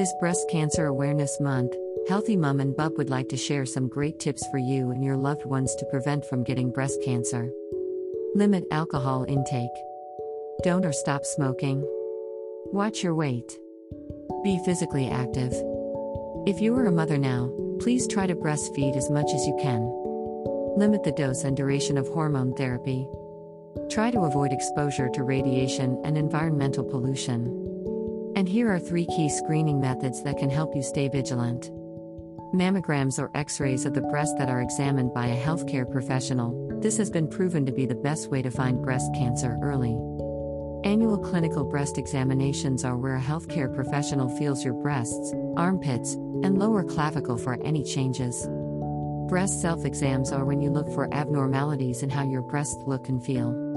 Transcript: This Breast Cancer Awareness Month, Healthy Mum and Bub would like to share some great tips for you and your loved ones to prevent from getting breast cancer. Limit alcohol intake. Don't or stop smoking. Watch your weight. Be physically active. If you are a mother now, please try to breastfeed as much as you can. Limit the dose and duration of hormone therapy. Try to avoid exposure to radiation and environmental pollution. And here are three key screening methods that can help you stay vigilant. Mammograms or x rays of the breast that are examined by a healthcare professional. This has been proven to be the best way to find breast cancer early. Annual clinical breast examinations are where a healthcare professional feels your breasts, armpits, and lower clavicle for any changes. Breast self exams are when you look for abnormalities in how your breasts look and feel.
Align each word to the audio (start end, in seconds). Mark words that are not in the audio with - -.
This 0.00 0.14
Breast 0.18 0.48
Cancer 0.48 0.86
Awareness 0.86 1.38
Month, 1.42 1.74
Healthy 2.08 2.34
Mum 2.34 2.58
and 2.60 2.74
Bub 2.74 2.96
would 2.96 3.10
like 3.10 3.28
to 3.28 3.36
share 3.36 3.66
some 3.66 3.86
great 3.86 4.18
tips 4.18 4.42
for 4.50 4.56
you 4.56 4.92
and 4.92 5.04
your 5.04 5.18
loved 5.18 5.44
ones 5.44 5.74
to 5.74 5.84
prevent 5.90 6.24
from 6.24 6.42
getting 6.42 6.72
breast 6.72 7.02
cancer. 7.04 7.50
Limit 8.34 8.64
alcohol 8.70 9.26
intake. 9.28 9.68
Don't 10.62 10.86
or 10.86 10.94
stop 10.94 11.26
smoking. 11.26 11.82
Watch 12.72 13.02
your 13.02 13.14
weight. 13.14 13.58
Be 14.42 14.58
physically 14.64 15.06
active. 15.06 15.52
If 16.46 16.62
you 16.62 16.74
are 16.76 16.86
a 16.86 16.90
mother 16.90 17.18
now, 17.18 17.52
please 17.78 18.08
try 18.08 18.26
to 18.26 18.34
breastfeed 18.34 18.96
as 18.96 19.10
much 19.10 19.30
as 19.34 19.46
you 19.46 19.54
can. 19.60 19.82
Limit 20.78 21.04
the 21.04 21.12
dose 21.12 21.44
and 21.44 21.54
duration 21.54 21.98
of 21.98 22.08
hormone 22.08 22.54
therapy. 22.54 23.06
Try 23.90 24.10
to 24.12 24.20
avoid 24.20 24.50
exposure 24.50 25.10
to 25.10 25.22
radiation 25.22 26.00
and 26.06 26.16
environmental 26.16 26.84
pollution. 26.84 27.69
And 28.40 28.48
here 28.48 28.72
are 28.72 28.78
three 28.78 29.04
key 29.04 29.28
screening 29.28 29.82
methods 29.82 30.22
that 30.22 30.38
can 30.38 30.48
help 30.48 30.74
you 30.74 30.82
stay 30.82 31.08
vigilant. 31.08 31.70
Mammograms 32.54 33.18
or 33.18 33.30
x 33.34 33.60
rays 33.60 33.84
of 33.84 33.92
the 33.92 34.00
breast 34.00 34.38
that 34.38 34.48
are 34.48 34.62
examined 34.62 35.12
by 35.12 35.26
a 35.26 35.38
healthcare 35.38 35.84
professional. 35.84 36.80
This 36.80 36.96
has 36.96 37.10
been 37.10 37.28
proven 37.28 37.66
to 37.66 37.72
be 37.72 37.84
the 37.84 37.94
best 37.94 38.30
way 38.30 38.40
to 38.40 38.50
find 38.50 38.82
breast 38.82 39.12
cancer 39.14 39.58
early. 39.60 39.94
Annual 40.88 41.18
clinical 41.18 41.64
breast 41.64 41.98
examinations 41.98 42.82
are 42.82 42.96
where 42.96 43.16
a 43.16 43.20
healthcare 43.20 43.74
professional 43.74 44.34
feels 44.38 44.64
your 44.64 44.72
breasts, 44.72 45.34
armpits, 45.58 46.14
and 46.14 46.58
lower 46.58 46.82
clavicle 46.82 47.36
for 47.36 47.62
any 47.62 47.84
changes. 47.84 48.48
Breast 49.28 49.60
self 49.60 49.84
exams 49.84 50.32
are 50.32 50.46
when 50.46 50.62
you 50.62 50.70
look 50.70 50.88
for 50.94 51.12
abnormalities 51.12 52.02
in 52.02 52.08
how 52.08 52.24
your 52.24 52.40
breasts 52.40 52.82
look 52.86 53.10
and 53.10 53.22
feel. 53.22 53.69